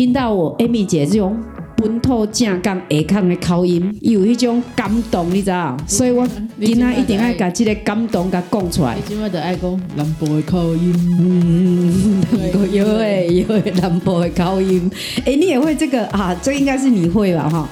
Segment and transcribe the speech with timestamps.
[0.00, 1.38] 听到我 Amy 姐这种
[1.76, 5.76] 本土正港下腔的口音，有一种感动，你知道？
[5.86, 6.26] 所以我
[6.58, 9.02] 今仔一定要把这个感动给讲出来你。
[9.06, 12.24] 今麦就爱讲南部的口音， 嗯，
[12.72, 14.90] 有诶有诶，南部的口音。
[15.26, 16.34] 哎、你也会这个啊？
[16.40, 17.50] 这应该是你会吧？
[17.50, 17.68] 哈。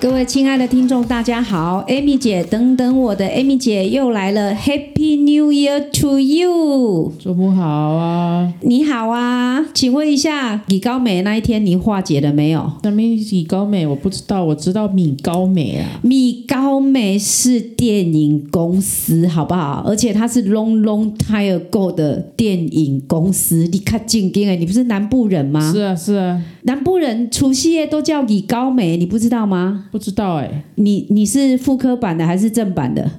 [0.00, 7.12] 各位亲爱的听众，大家好，Amy 姐，等等我的 Amy 姐又来了，Happy New Year to you！
[7.18, 8.54] 周末好啊！
[8.60, 12.70] 你好啊，请问一下，李高美那一天你化解了没有？
[12.84, 15.98] 那米米高美我不知道，我知道米高美啊。
[16.02, 19.82] 米高美是电影公司，好不好？
[19.84, 23.66] 而且它是 long long time ago 的电影公司。
[23.72, 25.72] 你看正经哎，你不是南部人吗？
[25.72, 29.86] 是啊是啊，南部人除夕夜都叫李高梅，你不知道吗？
[29.90, 33.10] 不知道哎、你你是复刻版的还是正版的？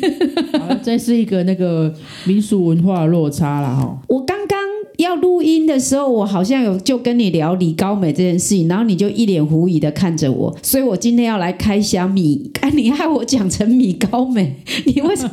[0.60, 1.90] 好这是一个那个
[2.26, 3.98] 民俗文化的落差了哈。
[4.08, 4.57] 我刚刚
[4.98, 14.56] 要录音的时候，我好像有就跟你聊李高美这件事情，然后你就一脸狐疑的看着我，所以我今天要来开箱米，哎，你害我讲成米高美，
[14.86, 15.32] 你为什么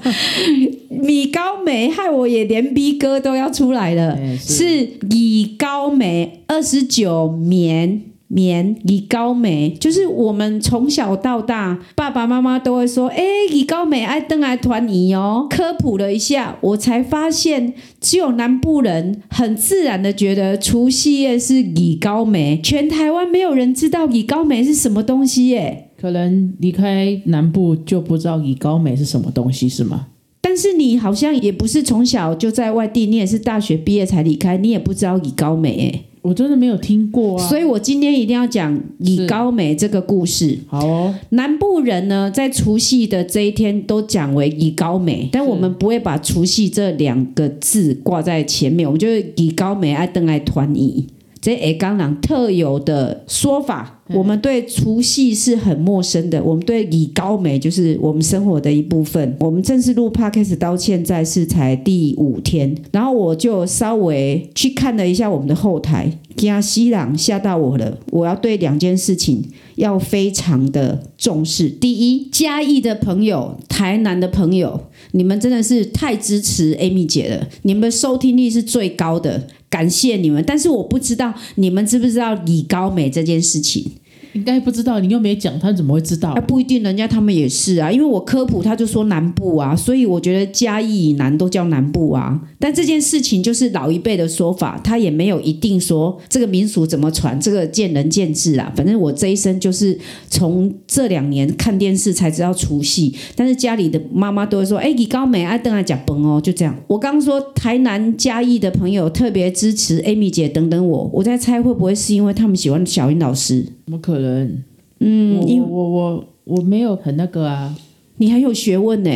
[0.90, 4.14] 米高美害我也连 B 哥都要出来了？
[4.14, 8.15] 哎是李高美二十九棉。
[8.36, 25.92] 棉李高美就是我们从小到大，爸爸妈妈都会说：“哎，李高美爱登来团仪哦。”科普了一下，我才发现，只有南部人很自然的觉得除夕夜是李高美，全台湾没有人知道李高美是什么东西耶。
[25.98, 30.08] 可能离开南部就不知道以高美是什么东西是吗？
[30.42, 36.15] 但是你好像也不是从小就在外地，你也是大学毕业才离开，你也不知道李高美哎。
[36.26, 37.48] 我真的没有听过啊。
[37.48, 40.58] 所以我今天一定要讲以高美这个故事。
[40.68, 51.06] 好哦，南部人呢，在除夕的这一天都讲为以高美，但我们不会把除夕这两个字挂在前面，我们就是以高美爱登爱团仪。
[51.40, 56.44] 这诶，刚朗特有的说法，我们对除夕是很陌生的。
[56.44, 59.36] 我们对李高美就是我们生活的一部分。
[59.40, 67.98] 我们正式录 podcast 到现在是才第五天，然后我就稍微去看了一下我们的后台，加西朗吓到我了。
[68.12, 69.44] 我要对两件事情
[69.76, 71.68] 要非常的重视。
[71.68, 74.80] 第一，嘉义的朋友、台南的朋友，
[75.14, 80.44] 你们真的是太支持 Amy 姐了，你们收听率是最高的，感谢你们。
[80.46, 83.94] 但是我不知道你们知不知道李高美这件事情。
[84.36, 86.36] 应该不知道，你又没讲，他怎么会知道，？
[86.46, 92.40] 不一定，人家他们也是啊，因为我科普他就说南部啊，所以我觉得嘉义以南都叫南部啊。
[92.60, 98.72] 但这件事情就是老一辈的说法，他也没有一定说这个民俗怎么传，这个见仁见智啊。
[98.76, 99.98] 反正我这一生就是
[100.30, 106.76] 从这两年看电视才知道除夕，但是家里的妈妈都会说，哎，李高美爱邓爱讲崩哦，就这样。
[106.88, 113.66] 我刚说台南嘉义的朋友特别支持 Amy 姐等等我，我在猜会不会是因为他们喜欢小云老师？
[113.86, 114.64] 怎么可能？
[115.00, 117.76] 嗯，我因为我我我我没有很那个啊，
[118.18, 119.12] 你很有学问呢、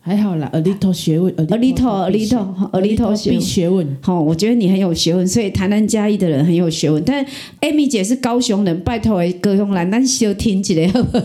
[0.00, 3.96] 还好啦，a little 学问 A little, a little, a little 学必问学问。
[4.00, 7.02] 好、我觉得你很有学问，所以台南嘉义的人很有学问。
[7.04, 7.24] 但
[7.60, 11.24] Amy 姐是高雄人，拜托诶高雄人，咱小听一下好不好？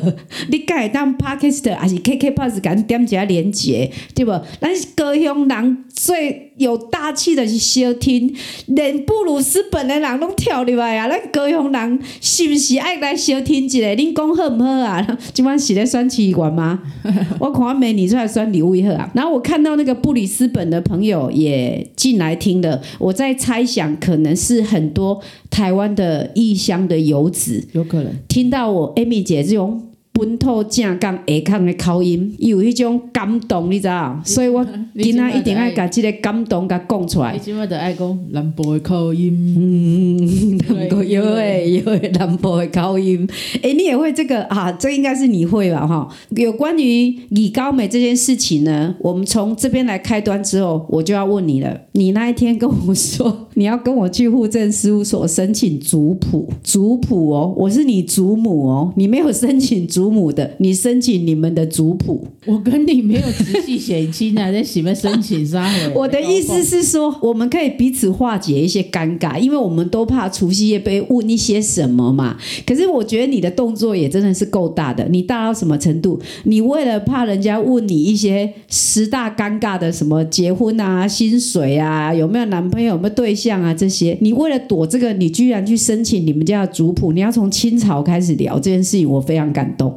[0.49, 4.31] 你敢会当 Podcast 还是 KK Pass 敢点一下连接，对不？
[4.59, 8.35] 咱高雄人最有大气的是小听，
[8.65, 11.07] 连布鲁斯本的人拢跳入来啊！
[11.07, 13.77] 咱高雄人是不是爱来小听一下？
[13.95, 15.17] 恁讲好唔好啊？
[15.33, 16.79] 今晚是咧选市议员吗？
[17.39, 19.09] 我看我美女出来选礼物一盒啊。
[19.13, 29.83] 然后我看到那个布里斯本的朋友也进来听了，我在猜想，可能是很多台湾的异乡的游子有可能，听到我 Amy 姐这种。
[30.17, 34.19] 本土正港下港的口音，有迄种感动，你知道？
[34.25, 37.39] 所以我今仔一定要把这个感动甲讲出来你。
[37.39, 40.57] 今麦就爱讲南部的口音，嗯，
[41.07, 43.29] 有诶有诶，南部的口音，
[43.61, 44.71] 诶，你也会这个啊？
[44.71, 45.85] 这应该是你会吧？
[45.85, 51.79] 哈，有关于李高美这件事情呢，我们从这边来开端之后，我就要问你了。
[51.91, 62.25] 你那一天跟我说你要跟我去户政事务所申请族谱，族谱哦，我是你祖母哦，你没有申请祖母的，你申请你们的族谱。
[62.45, 65.91] 我跟你没有直系血亲啊，在什么申请啥回？
[65.99, 72.37] 我的意思是说，我们可以彼此化解一些尴尬，因为我们都怕除夕夜被问一些什么嘛。
[72.65, 76.17] 可是我觉得你的动作也真的是够大的，你大到什么程度？
[76.45, 89.96] 你为了怕人家问你一些十大尴尬的什么结婚啊、薪水啊、有没有男朋友、有没有对象啊这些，你为了躲这个，你居然去申请你们家的族谱，你要从清朝开始聊这件事情，我非常感动。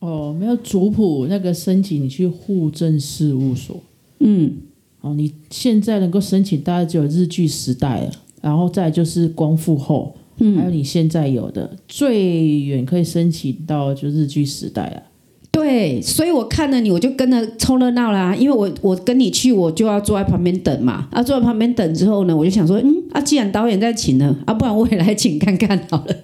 [0.00, 3.80] 哦，没有族谱那个申请，你去户政事务所。
[4.20, 4.52] 嗯，
[5.00, 8.10] 哦，你现在能够申请，大概只有日据时代了，
[8.40, 15.02] 然后再就是光复后，嗯还有你现在有的，最远可以申请到就日据时代了。
[15.50, 18.36] 对，所以我看了你，我就跟着凑热闹啦。
[18.36, 21.08] 因为我我跟你去，我就要坐在旁边等嘛。
[21.10, 26.14] 啊，坐在旁边等之后呢，我就想说，嗯，啊，既然导演在请呢，啊，不然我也来请看看好了。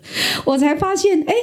[0.44, 1.34] 我才发现，哎，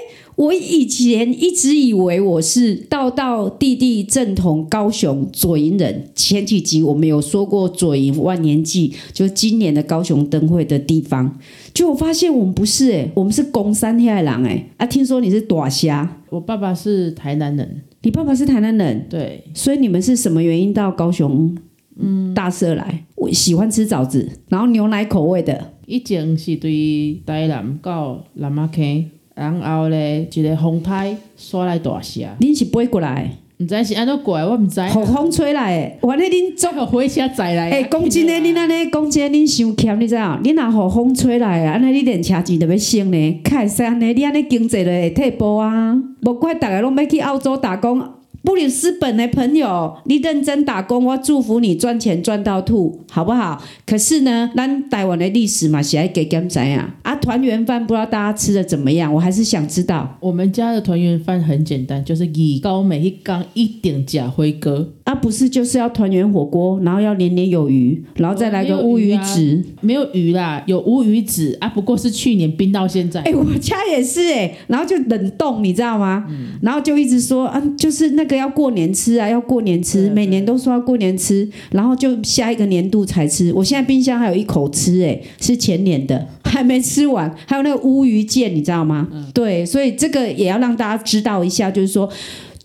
[0.42, 6.10] 我以前一直以为我是道道弟弟正统高雄左营人。
[6.16, 11.38] 前几集我们有说过左营万年祭，就是今年的高雄灯会的地方。
[11.76, 14.68] 就我发现我们不是哎，我们是公山黑狼哎。
[14.78, 16.18] 啊，听说你是大虾。
[16.32, 21.56] 我爸爸是台南人，你爸爸是台南人，对，所以你们是什么原因到高雄？
[22.00, 25.74] 嗯，大社来，我喜欢吃枣子，然后牛奶口味的。
[25.86, 29.06] 以前是对台南到南马坑，
[29.36, 33.30] 然后咧一个风台刷来大厦，恁是飞过来？
[33.60, 34.81] 毋知是安怎过来，我毋知。
[34.81, 37.69] 好风吹来诶，我咧恁做 个火车载来。
[37.69, 40.22] 诶，讲真诶，恁安尼讲真，恁伤欠，你知影？
[40.44, 45.95] 恁若互风吹来啊，安尼你连车钱都要省咧，较会使安尼，你安尼经济就会退步啊。
[46.22, 48.01] 无怪逐个拢要去澳洲打工。
[48.44, 53.62] 布里斯本的朋友，你认真打工，我祝福你赚钱赚到吐，好不好？
[53.86, 56.96] 可是呢，咱台湾的历史嘛，是爱给干仔啊。
[57.04, 59.14] 啊，团圆饭不知道大家吃的怎么样？
[59.14, 60.18] 我还是想知道。
[60.20, 64.90] 我们家的团圆饭很简单，就是以高每一缸一点假灰哥。
[65.12, 69.62] 啊，不是就是要团圆火锅，然后要年年有余，然后再来个乌鱼子。
[69.81, 73.19] 没有鱼啦，有乌鱼子啊，不过是去年冰到现在。
[73.24, 76.25] 哎，我家也是哎，然后就冷冻，你知道吗？
[76.62, 83.52] 然后就一直说啊，就是那个要过年吃啊，要过年吃，每年都说要过年吃，然后就下一个年度才吃。
[83.54, 87.30] 我现在冰箱还有一口吃，哎，是前年的， 还没吃完。
[87.46, 89.10] 还有那个乌鱼腱，你知道吗？
[89.34, 92.10] 对，所以这个也要让大家知道一下，就是说。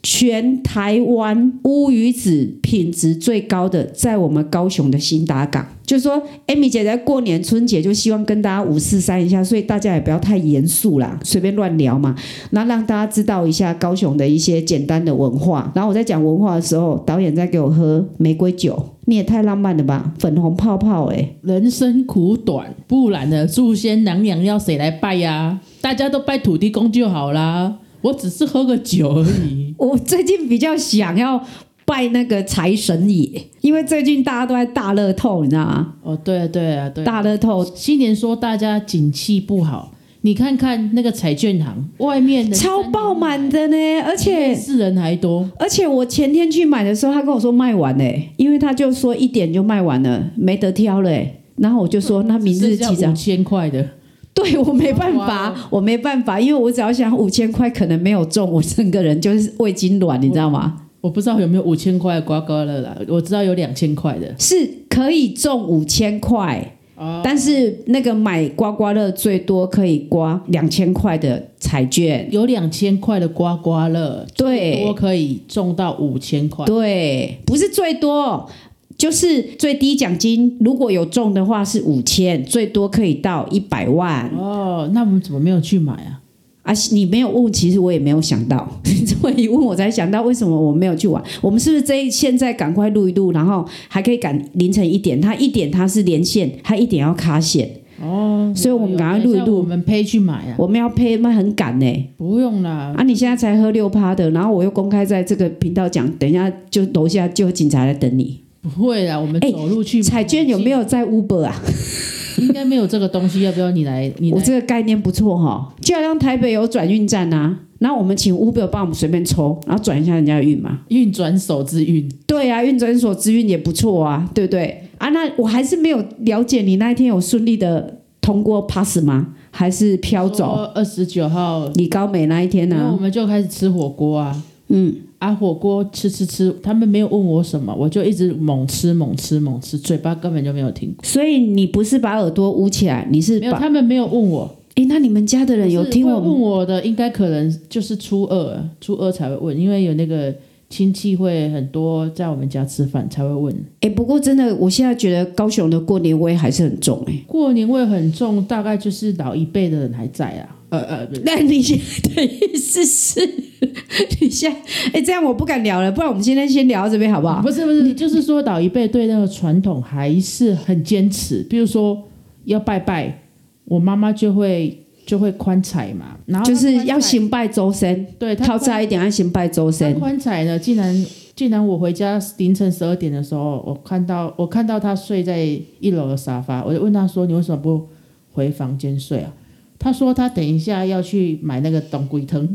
[0.09, 5.67] 全台湾乌鱼子品质最高的，在我们高雄的新达港。
[5.85, 12.15] 就是说，Amy 姐在过年春节就希望跟大家五四三一下，所以大家也不要太严肃啦，随便乱聊嘛。
[12.51, 15.73] 那让大家知道一下高雄的一些简单的文化。
[15.75, 21.31] 然后我在讲文化的时候，导演在给我喝玫瑰酒，你也太浪漫了吧，粉红泡泡哎。
[21.43, 25.61] 人生苦短，不然的祖先娘娘要谁来拜呀？
[25.81, 27.79] 大家都拜土地公就好啦。
[28.03, 29.75] 我只是喝个酒而已。
[29.79, 31.43] 我最近比较想要
[31.85, 33.29] 拜那个财神爷，
[33.61, 35.95] 因为最近大家都在大乐透，你知道吗？
[36.03, 37.05] 哦，对啊，对啊，对。
[37.05, 45.49] 大乐透新年说大家景气不好，你看看那个彩券行外面的超爆满的呢，而且是人还多。
[45.59, 51.43] 而且我前天去买的时候，他跟我说卖完嘞，因为他就说一点就卖完了，没得挑嘞。
[51.57, 53.13] 然后我就说 那明日几张？
[53.13, 53.89] 五千块的。
[54.37, 60.83] 对我没办法，我没办法，因为我只要想五千块可能没有中，我整个人就是胃痉挛，你知道吗？
[61.01, 66.77] 我不知道有没有五千块刮刮乐啦，我知道有两千块的，是可以中五千块，
[67.23, 78.49] 但是那个买刮刮乐最多可以刮两千块的彩券，有两千块的刮刮乐，对，多可以中到五千块，对，不是最多。
[78.97, 84.29] 就是最低奖金，如果有中的话是五千，最多可以到一百万。
[84.37, 86.21] 哦，那我们怎么没有去买啊？
[86.63, 88.69] 啊，你没有问，其实我也没有想到。
[88.85, 91.23] 你 这么一问，我才想到为什么我没有去玩。
[91.41, 95.21] 我们是不是这现在赶快录一录，然后还可以赶凌晨一点？
[95.21, 97.71] 他一点他是连线，他一点要卡线。
[98.03, 99.59] 哦，所以我们赶快录一录。
[99.59, 100.57] 我们配去买啊？
[100.59, 102.07] 我们要配，那很赶呢。
[102.17, 102.95] 不用啦。
[102.97, 108.41] 啊，你现在才喝六趴的，然后我又公开在这个频道讲，等一下就楼下就有警察来等你。
[108.69, 110.03] 不会啦，我们走路去。
[110.03, 111.55] 彩娟有没有在 Uber 啊？
[112.39, 114.13] 应该没有这个东西，要不要你来？
[114.19, 120.81] 你我这个概念不错哈，就好像台北有转运站啊，然后我们请 Uber 帮我们随便抽，然后转一下人家的运嘛。
[120.89, 122.07] 运转手之运。
[122.27, 124.83] 对啊，运转手之运也不错啊，对不对？
[124.99, 129.29] 啊，那我还是没有了解你那一天有顺利的通过 pass 吗？
[129.51, 130.71] 还是飘走？
[130.75, 132.91] 二十九号李高美那一天呢？
[132.95, 134.43] 我们就开始吃火锅啊。
[134.69, 134.95] 嗯。
[135.19, 141.05] 啊，火锅吃吃吃，他们没有问我什么，我就一直猛吃猛吃猛吃，嘴巴根本就没有停过。
[141.05, 144.55] 所以你不是把耳朵捂起来，你是没有，他们没有问我。
[144.75, 146.85] 诶，那你们家的人有听我问我的？
[146.85, 150.35] 应该可能就是初二，初二才会问，因为有那个
[150.69, 153.55] 亲戚会很多在我们家吃饭才会问。
[153.81, 157.03] 诶，不过真的，我现在觉得高雄的过年味还是很重。
[157.07, 160.56] 诶，过年味很重，大概就是老一辈的人还在啊。
[160.69, 163.21] 呃呃，那你现在的意思是，
[164.21, 164.59] 你现在
[164.93, 167.41] 哎，这样我不敢聊了，不然我们今天先聊到这边好不好？
[167.41, 172.03] 不是不是，就是说老一辈对那个传统还是很坚持，比如说
[172.45, 173.23] 要拜拜，
[173.65, 179.95] 我妈妈就会就会宽彩嘛，然后就是要行拜周身，对，靠差一点要行拜周身。
[180.01, 181.07] 宽彩呢，竟然
[181.37, 185.47] 竟然我回家凌晨十二点的时候，我看到我看到他睡在
[185.79, 187.87] 一楼的沙发，我就问他说：“你为什么不
[188.33, 189.33] 回房间睡啊？”
[189.79, 192.49] 他说他等一下要去买那个冬龟汤，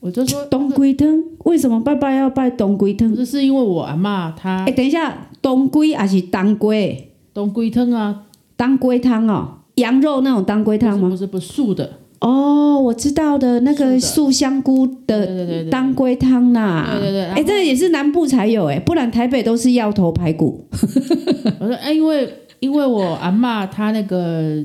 [0.00, 3.14] 我就说冬龟汤为什么爸爸要拜冬龟汤？
[3.14, 7.12] 这是因为我阿嬷她哎，等一下，冬龟还是当归？
[7.34, 8.22] 冬龟汤啊，
[8.56, 11.08] 当归汤哦，羊肉那种当归汤吗？
[11.08, 16.88] 不是不是素的，哦，我知道的那个素素香菇的当归汤啦。
[16.92, 20.64] 对对对，然哎，后这个也是南部才有哎，不然台北都是药头排骨。
[21.60, 22.28] 我说哎，因为
[22.60, 24.64] 因为我阿嬷她那个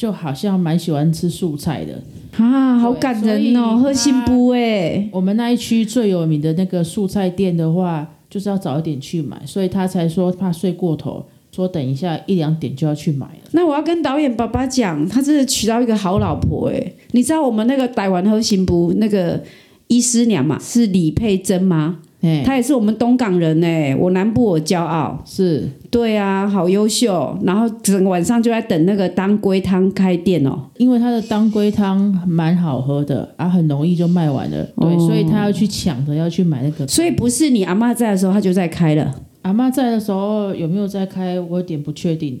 [0.00, 2.02] 就好像蛮喜欢吃素菜的，
[2.42, 5.06] 啊，好感人哦，喝杏布哎。
[5.12, 11.22] 我们那一区最有名的那个素菜店的话，就是要早一点去买，所以他才说怕睡过头，
[11.54, 13.50] 说等一下一两点就要去买了。
[13.52, 16.92] 那我要跟导演爸爸讲，他真的娶到一个好老婆哎。
[17.10, 19.42] 你知道我们那个台湾喝新不那个
[19.88, 21.98] 医师娘嘛，是李佩珍吗？
[22.20, 25.22] 哎，她也是我们东港人哎，我南部我骄傲。
[25.24, 27.36] 是对啊，好优秀。
[27.42, 30.58] 然后整个晚上就在等那个当归汤开店哦。
[30.76, 36.86] 因为他的当归汤蛮好喝的，啊，很容易就卖完了，对，哦所以他要去抢着要去买那个。
[36.86, 39.14] 所以不是你阿妈在的时候，他就在开了。
[39.42, 42.38] 阿妈在的时候有没有在开，我有点不确定。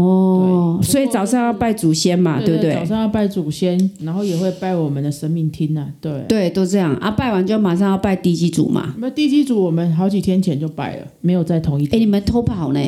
[0.00, 2.86] 哦，所以早上要拜祖先嘛，对不对早对？
[2.86, 6.24] 上要拜祖先，然后也会拜我们的神明厅呐、对。
[6.28, 7.10] 对，都这样啊。
[7.10, 8.94] 拜完就马上要拜地基主嘛。
[8.98, 12.02] 那地基主我们好几天前就拜了，没有在同一哎，天。
[12.02, 12.80] 你们偷跑呢？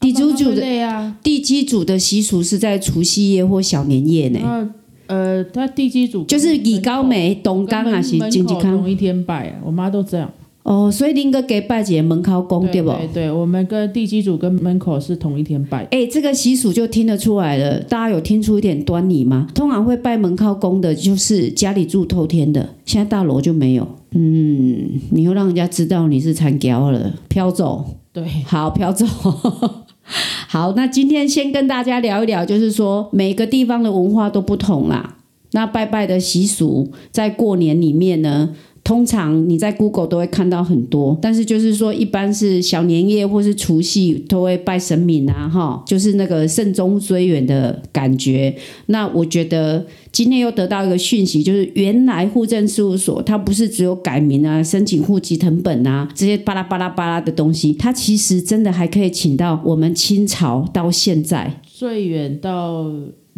[0.00, 4.70] 地基主的对啊，地基主的习俗是在除夕夜或小年夜呢，
[5.06, 10.30] 呃，他地基主就是以高梅、东刚港啊，是门经济康同一天拜啊，我妈都这样。
[10.70, 10.90] 哦。
[10.90, 12.90] 所以林哥给拜姐门口公对不？
[12.90, 15.84] 对对，我们跟地基主跟门口是同一天拜。
[15.90, 19.46] 哎，这个习俗就听得出来了，大家有听出一点端倪吗？
[19.54, 23.86] 通常会拜门靠公的，就是家里住透天的，现在大楼就没有。
[24.12, 27.84] 嗯，你又让人家知道你是残雕了，飘走。
[28.12, 29.06] 对，好，飘走。
[30.48, 35.18] 好，那今天先跟大家聊一聊，就是说每个地方的文化都不同啦。
[35.52, 38.54] 那拜拜的习俗在过年里面呢，
[38.84, 48.54] 通常你在 Google 都会看到很多，但是就是说，一般是小年夜或是除夕都会拜神明啊，哈，就是那个慎终追远的感觉。
[48.86, 62.90] 那我觉得今天又得到一个讯息，就是原来户政事务所它不是只有改名啊、申请户籍成本啊这些巴拉巴拉巴拉的东西，它其实真的还可以请到我们清朝到现在，最远到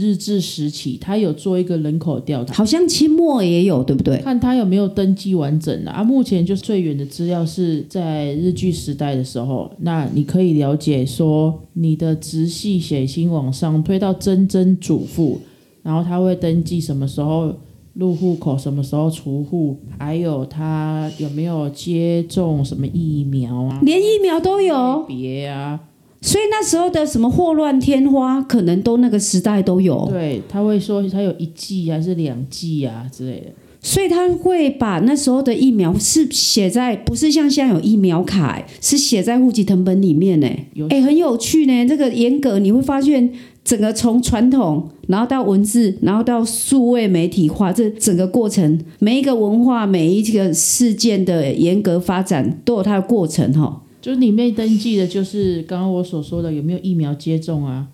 [0.02, 4.18] 日治时期，他有做一个人口调查，好像清末也有，对不对？
[4.18, 5.92] 看他有没有登记完整啊。
[5.92, 15.40] 啊目前就是最远的资料是在日据时代的时候，那你可以了解说你的直系血亲往上推到曾曾祖父，
[15.82, 17.54] 然后他会登记什么时候
[17.94, 25.78] 入户口，什么时候除户，还有他有没有接种什么疫苗啊，连疫苗都有，别啊，
[26.22, 30.08] 所以那时候的什么祸乱天花，可能都那个时代都有。
[30.08, 33.46] 对，他会说他有一剂还是两剂啊之类的。
[33.84, 40.68] 所以他会把那时候的疫苗是写在，不是像现在有疫苗卡、欸是写在户籍成本里面呢、欸。
[40.74, 43.32] 有哎、很有趣呢、这个严格你会发现，
[43.64, 53.81] 整个从传统，然后到文字，然后到数位媒体化，这整个过程，每一个文化，每一个事件的严格发展，都有它的过程哈。
[54.02, 57.86] 就是里面登记的，就是刚刚我所说的有没有疫苗接种啊，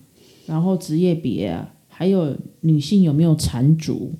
[0.46, 4.10] 然后职业别啊，还有女性有没有缠足，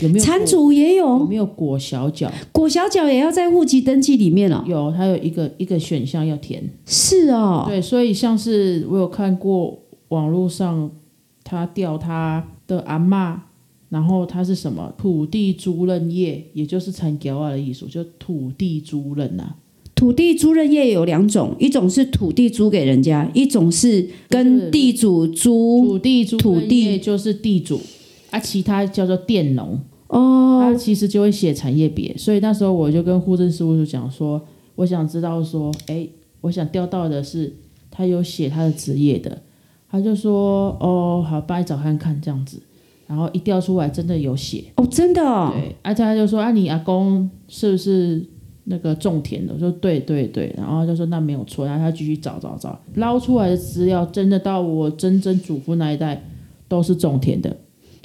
[0.00, 2.32] 有没有缠足也有有，没有裹小脚？
[2.50, 4.64] 裹小脚也要在户籍登记里面哦。
[4.66, 6.66] 有，它有一个一个选项要填。
[6.86, 10.90] 是哦，对，所以像是我有看过网络上
[11.44, 13.36] 他调他的阿嬷，
[13.90, 19.56] 然后它是什么土地租赁业，也就是产条啊的艺术，就土地租赁啊。
[19.98, 25.84] 土地租赁业有两种，一种是土地租给人家，一种是跟地主租。
[25.84, 27.80] 土地租土地就是地主
[28.30, 29.76] 啊，其他叫做佃农。
[30.06, 34.40] 哦，他其实就会写产业别，所以那时候我就跟户政事务所讲说，
[34.76, 36.06] 我想知道说，哎，
[36.42, 37.52] 我想调到的是
[37.90, 39.42] 他有写他的职业的，
[39.90, 42.62] 他就说，哦，好，帮你找看看这样子，
[43.08, 48.24] 然后一调出来真的有写，哦，真的哦，对，而且他就说，啊，你阿公是不是
[48.68, 49.52] 那个种田的？
[49.54, 56.22] 我说对对对，然后他就说那没有错，然后他继续找找找，捞出来的资料真的到我曾曾祖父那一代
[56.68, 57.56] 都是种田的，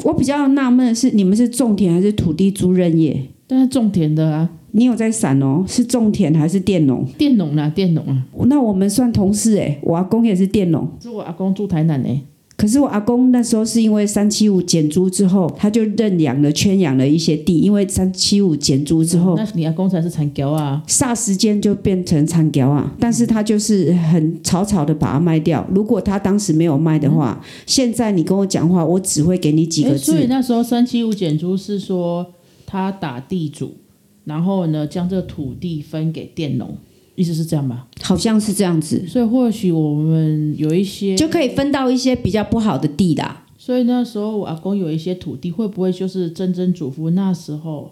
[0.03, 3.29] 我比较纳闷的是，你们是种田还是土地租任业？
[3.46, 5.63] 但是种田的啊，你有在闪哦？
[5.67, 7.05] 是种田还是佃农？
[7.17, 8.25] 佃农啊，佃农啊。
[8.48, 12.22] 那我们算同事诶，我阿公也是佃农，是我阿公住台南呢、
[12.63, 20.82] 可是我阿公那时候是因为三七五减租之后，他就认养了、圈养了一些地，因为三七五减租之后，那你阿公才是残胶啊。
[20.88, 22.96] 霎时间就变成残胶啊！
[22.98, 25.67] 但是他就是很草草的把它卖掉。
[25.75, 30.27] 如果他当时没有卖的话，现在你跟我讲话，我只会给你几个字所以。
[30.27, 32.25] 那时候三七五减租是说
[32.65, 33.74] 他打地主，
[34.24, 36.77] 然后呢将这个土地分给佃农，
[37.15, 37.88] 意思是这样吧？
[38.01, 43.46] 好像是这样子，所以或许我们有一些，就可以分到一些比较不好的地啦。
[43.58, 47.91] 所以那时候我阿公有一些土地，会不会就是曾曾祖父那时候？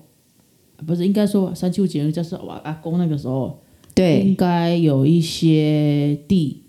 [0.77, 3.59] 啊不是，应该说三七五减租就是我阿公那个时候，
[3.93, 6.60] 对应该有一些地，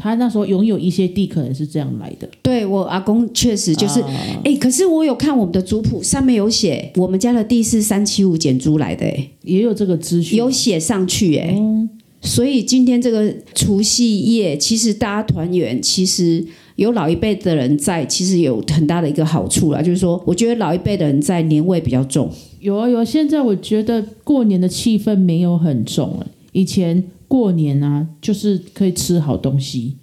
[0.00, 2.28] 他那时候拥有一些地，可能是这样来的。
[2.40, 4.08] 对，我阿公确实就是，啊
[4.44, 11.88] 哎、可是我有看我们的族谱，上面有写我们家的地是三七五减租来的、哎，也有这个资讯，有写上去、哎、哦
[12.20, 22.28] 所以今天这个除夕夜，其实大家团圆，其实有老一辈的人在，其实有很大的一个好处啦，就是说，我觉得老一辈的人在年味比较重。
[22.58, 26.26] 有啊有啊，现在我觉得过年的气氛没有很重了。
[26.50, 29.96] 以前过年啊，就是可以吃好东西，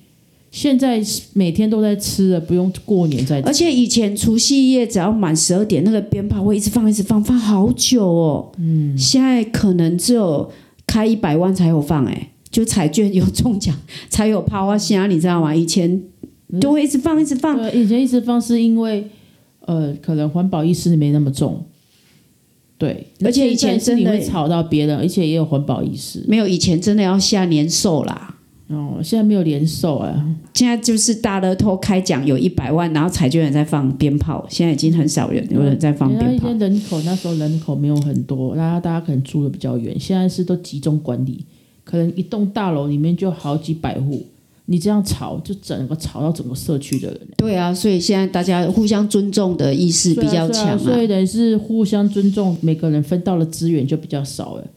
[0.52, 1.02] 现在
[1.34, 3.48] 每天都在吃了，不用过年再吃。
[3.48, 8.52] 而且以前除夕夜只要满十二点，那个鞭炮会一直放，一直放，放好久哦。
[8.60, 10.50] 嗯，现在可能只有
[10.86, 13.76] 开一百万才有放、哎，就彩券有中奖
[14.08, 15.54] 才有抛啊虾，你知道吗？
[15.54, 16.04] 以前
[16.62, 17.58] 都会一直放，一直放。
[17.58, 19.10] 对，以前一直放是因为
[19.66, 21.66] 呃，可能环保意识没那么重。
[22.78, 26.24] 对，而且以前真的会吵到别人，而且也有环保意识。
[26.28, 28.36] 没有以前真的要下年兽啦。
[28.68, 30.36] 哦，现在没有年兽啊。
[30.56, 36.68] 现在就是大乐透开奖有一百万，然后彩券人在放鞭炮，现在已经很少人有人在放鞭炮因为。
[36.68, 41.46] 人口那时候人口没有很多，大家大家可能住的比较远，现在是都集中管理，
[41.84, 44.26] 可能一栋大楼里面就好几百户，
[44.68, 47.20] 你这样吵就整个吵到整个社区的人。
[47.38, 54.68] 对啊，所以现在大家互相尊重的意识比较强所以等于是互相尊重，每个人分到的资源就比较少了。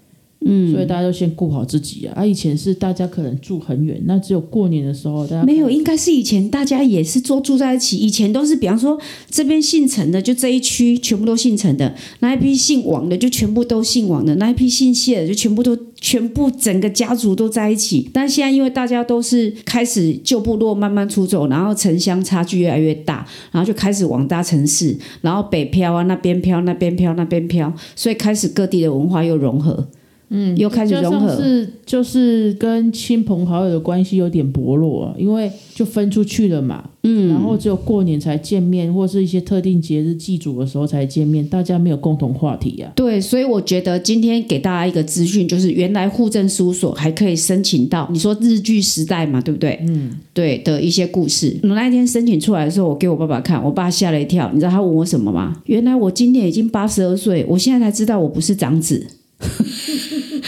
[0.50, 2.14] 嗯，所以大家都先顾好自己啊。
[2.17, 7.99] 啊，以前是大家可能住很远，那只有过年的时候大家没有，应该是以前大家也是都住在一起。
[7.99, 8.99] 以前都是，比方说
[9.31, 18.08] 这边姓陈的，就这一区全部都姓陈的；那一批姓王的，就全部都姓王的；那一批姓谢的，就全部都全部整个家族都在一起。
[18.13, 29.89] 但现在因为大家都是开始旧部落慢慢出走，然后城乡差距越来越大，然后就开始往大城市，然后北漂啊，那边漂，那边漂，那边漂，所以开始各地的文化又融合。
[30.30, 36.91] 嗯，又开始融合，是就是跟亲朋好友的关系有点薄弱啊，因为就分出去了嘛。
[37.04, 42.93] 嗯，然后只有过年才见面，或是一些特定节日祭祖的时候才见面，大家没有共同话题啊。
[42.95, 49.78] 对，所以我觉得今天给大家一个资讯，就是原来户政事务所还可以申请到，你说日剧时代嘛，对不对？
[49.86, 51.56] 嗯，对的一些故事。
[51.62, 54.50] 我那一天申请出来的时候，我给我爸爸看，我爸吓了一跳。
[54.52, 55.56] 你知道他问我什么吗？
[55.64, 59.06] 原来我今年已经八十二岁，我现在才知道我不是长子，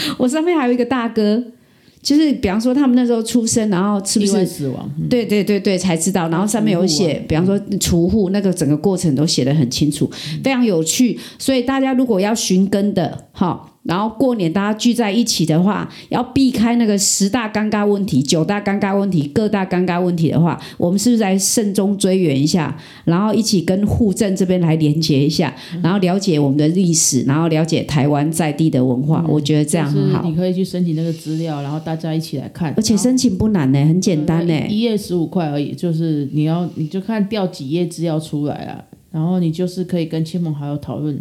[0.17, 1.43] 我上面还有一个大哥。
[2.03, 4.91] 就是比方说他们那时候出生，然后是不是死亡？
[4.99, 6.27] 嗯对对对对，才知道。
[6.29, 10.09] 然后上面有写，啊比方说除户那个整个过程都写得很清楚，
[10.43, 11.19] 非常有趣。
[11.37, 30.23] 所以大家如果要寻根的，哈，然后过年大家聚在一起的话，要避开那个十大尴尬问题、九大尴尬问题、各大尴尬问题的话，我们是不是来慎终追远一下，然后一起跟户政这边来连接一下，然后了解我们的历史，然后了解台湾在地的文化，我觉得这样很好。
[30.23, 32.71] 你可以去申请那个资料，然后大家一起来看。
[32.77, 41.19] 而且申请不难呢、很简单呢、一页十五块而已，就是你要你就看调几页资料出来啊，然后你就是可以跟亲朋好友讨论，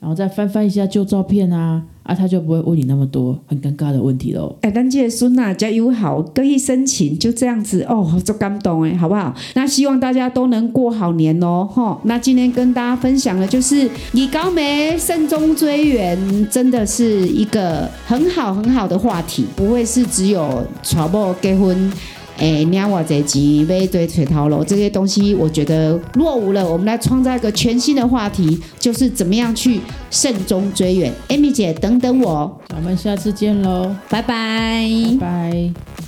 [0.00, 4.56] 然后再翻翻一下旧照片啊，啊，他就不会问你那么多很尴尬的问题喽。
[4.62, 9.34] 哎，咱这个孙啊，加友好，可以申请，就这样子哦，就感动哎，好不好？
[9.54, 12.00] 那希望大家都能过好年哦，哈。
[12.04, 21.92] 那今天跟大家分享的就是以高梅慎终追远，真的是一个很好很好的话题，不会是只有传播结婚。
[22.40, 26.66] 哎，领我这集买一堆水桃楼这些东西，我觉得落伍了。
[26.66, 29.78] 我们来创造一个全新的话题，就是怎么样去
[30.10, 31.12] 慎终追远。
[31.28, 34.88] Amy 姐，等等我，那我们下次见喽，拜拜
[35.20, 35.99] 拜拜。